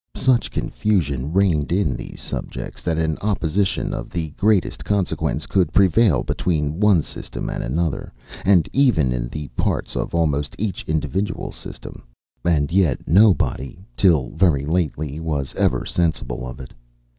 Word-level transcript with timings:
Such 0.17 0.49
confusion 0.49 1.31
reigned 1.31 1.71
in 1.71 1.95
these 1.95 2.19
subjects, 2.23 2.81
that 2.81 2.97
an 2.97 3.19
opposition 3.21 3.93
of 3.93 4.09
the 4.09 4.29
greatest 4.29 4.83
consequence 4.83 5.45
could 5.45 5.71
prevail 5.71 6.23
between 6.23 6.79
one 6.79 7.03
system 7.03 7.51
and 7.51 7.63
another, 7.63 8.11
and 8.43 8.67
even 8.73 9.11
in 9.11 9.27
the 9.27 9.47
parts 9.49 9.95
of 9.95 10.15
almost 10.15 10.55
each 10.57 10.83
individual 10.85 11.51
system: 11.51 12.03
and 12.43 12.71
yet 12.71 13.07
nobody, 13.07 13.77
till 13.95 14.31
very 14.31 14.65
lately, 14.65 15.19
was 15.19 15.53
ever 15.53 15.85
sensible 15.85 16.47
of 16.47 16.59
it. 16.59 16.73